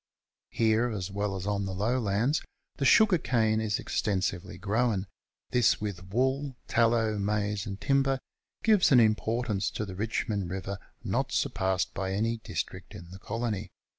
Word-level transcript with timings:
Here, 0.49 0.89
as 0.89 1.11
well 1.11 1.35
as 1.35 1.45
on 1.45 1.65
the 1.65 1.75
low 1.75 1.99
lands, 1.99 2.41
the 2.77 2.85
sugar 2.85 3.19
cane 3.19 3.61
is 3.61 3.77
extensively 3.77 4.57
grown; 4.57 5.05
this, 5.51 5.79
with 5.79 6.07
wool, 6.09 6.55
tallow, 6.67 7.19
maize, 7.19 7.67
and 7.67 7.79
timber, 7.79 8.17
gives 8.63 8.91
an 8.91 8.99
importance 8.99 9.69
to 9.69 9.85
the 9.85 9.93
Eichmond 9.93 10.47
Eiver 10.47 10.79
not 11.03 11.31
surpassed 11.31 11.93
by 11.93 12.13
any 12.13 12.37
district 12.37 12.95
in 12.95 13.11
the 13.11 13.19
Colony. 13.19 13.69